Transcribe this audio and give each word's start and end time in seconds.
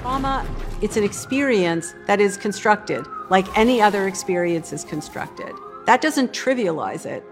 Trauma, 0.00 0.46
it's 0.80 0.96
an 0.96 1.04
experience 1.04 1.94
that 2.06 2.22
is 2.22 2.38
constructed 2.38 3.04
like 3.28 3.46
any 3.58 3.82
other 3.82 4.08
experience 4.08 4.72
is 4.72 4.82
constructed. 4.82 5.52
That 5.84 6.00
doesn't 6.00 6.32
trivialize 6.32 7.04
it. 7.04 7.22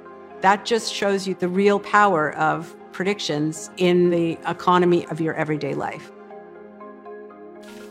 That 0.42 0.66
just 0.66 0.92
shows 0.92 1.26
you 1.26 1.34
the 1.34 1.48
real 1.48 1.80
power 1.80 2.34
of 2.34 2.76
predictions 2.92 3.70
in 3.78 4.10
the 4.10 4.32
economy 4.46 5.06
of 5.06 5.18
your 5.18 5.32
everyday 5.34 5.74
life. 5.74 6.12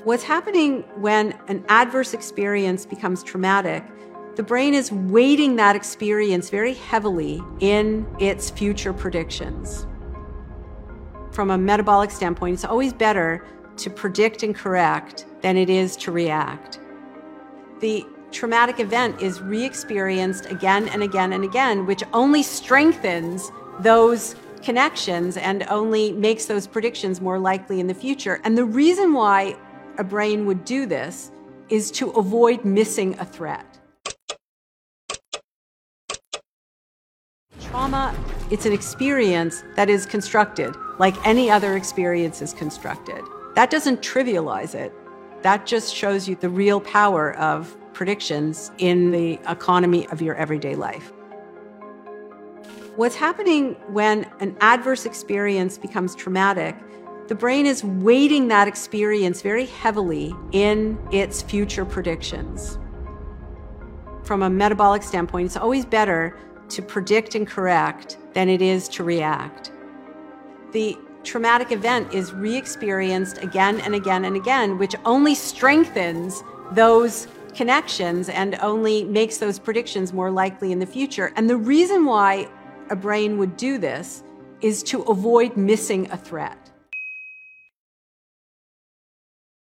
What's 0.03 0.23
happening 0.23 0.83
when 0.97 1.37
an 1.47 1.65
adverse 1.69 2.13
experience 2.13 2.85
becomes 2.85 3.23
traumatic, 3.23 3.83
the 4.35 4.43
brain 4.43 4.75
is 4.75 4.91
weighting 4.91 5.55
that 5.55 5.75
experience 5.75 6.51
very 6.51 6.75
heavily 6.75 7.41
in 7.61 8.05
its 8.19 8.51
future 8.51 8.93
predictions. 8.93 9.87
From 11.31 11.49
a 11.49 11.57
metabolic 11.57 12.11
standpoint, 12.11 12.53
it's 12.53 12.65
always 12.65 12.93
better 12.93 13.43
to 13.77 13.89
predict 13.89 14.43
and 14.43 14.55
correct 14.55 15.25
than 15.41 15.57
it 15.57 15.69
is 15.69 15.95
to 15.97 16.11
react. 16.11 16.79
The 17.79 18.05
traumatic 18.31 18.79
event 18.79 19.21
is 19.21 19.41
re 19.41 19.63
experienced 19.63 20.47
again 20.47 20.87
and 20.89 21.03
again 21.03 21.33
and 21.33 21.43
again, 21.43 21.85
which 21.85 22.03
only 22.13 22.43
strengthens 22.43 23.51
those 23.79 24.35
connections 24.63 25.37
and 25.37 25.63
only 25.69 26.11
makes 26.11 26.45
those 26.45 26.67
predictions 26.67 27.21
more 27.21 27.39
likely 27.39 27.79
in 27.79 27.87
the 27.87 27.93
future. 27.93 28.41
And 28.43 28.57
the 28.57 28.65
reason 28.65 29.13
why 29.13 29.55
a 29.97 30.03
brain 30.03 30.45
would 30.45 30.65
do 30.65 30.85
this 30.85 31.31
is 31.69 31.91
to 31.91 32.09
avoid 32.11 32.65
missing 32.65 33.17
a 33.19 33.25
threat. 33.25 33.65
Trauma, 37.61 38.15
it's 38.49 38.65
an 38.65 38.73
experience 38.73 39.63
that 39.75 39.89
is 39.89 40.05
constructed 40.05 40.75
like 40.99 41.15
any 41.27 41.49
other 41.51 41.75
experience 41.75 42.41
is 42.41 42.53
constructed. 42.53 43.23
That 43.57 43.71
doesn't 43.71 44.01
trivialize 44.01 44.75
it. 44.75 44.93
That 45.41 45.65
just 45.65 45.91
shows 45.91 46.29
you 46.29 46.35
the 46.35 46.47
real 46.47 46.79
power 46.79 47.35
of 47.37 47.75
predictions 47.91 48.69
in 48.77 49.09
the 49.09 49.39
economy 49.49 50.07
of 50.09 50.21
your 50.21 50.35
everyday 50.35 50.75
life. 50.75 51.11
What's 52.97 53.15
happening 53.15 53.73
when 53.87 54.29
an 54.41 54.55
adverse 54.61 55.07
experience 55.07 55.79
becomes 55.79 56.13
traumatic, 56.13 56.75
the 57.29 57.33
brain 57.33 57.65
is 57.65 57.83
weighting 57.83 58.47
that 58.49 58.67
experience 58.67 59.41
very 59.41 59.65
heavily 59.65 60.35
in 60.51 60.99
its 61.11 61.41
future 61.41 61.83
predictions. 61.83 62.77
From 64.21 64.43
a 64.43 64.51
metabolic 64.51 65.01
standpoint, 65.01 65.47
it's 65.47 65.57
always 65.57 65.83
better 65.83 66.37
to 66.69 66.83
predict 66.83 67.33
and 67.33 67.47
correct 67.47 68.19
than 68.33 68.49
it 68.49 68.61
is 68.61 68.87
to 68.89 69.03
react. 69.03 69.71
The 70.73 70.95
traumatic 71.27 71.71
event 71.71 72.13
is 72.13 72.33
re 72.33 72.55
experienced 72.55 73.37
again 73.43 73.81
and 73.81 73.93
again 73.93 74.25
and 74.25 74.35
again, 74.35 74.77
which 74.77 74.95
only 75.05 75.35
strengthens 75.35 76.43
those 76.71 77.27
connections 77.53 78.29
and 78.29 78.55
only 78.61 79.03
makes 79.03 79.37
those 79.37 79.59
predictions 79.59 80.13
more 80.13 80.31
likely 80.31 80.71
in 80.71 80.79
the 80.79 80.85
future. 80.85 81.33
And 81.35 81.49
the 81.49 81.57
reason 81.57 82.05
why 82.05 82.47
a 82.89 82.95
brain 82.95 83.37
would 83.37 83.57
do 83.57 83.77
this 83.77 84.23
is 84.61 84.81
to 84.83 85.01
avoid 85.03 85.57
missing 85.57 86.09
a 86.11 86.17
threat. 86.17 86.66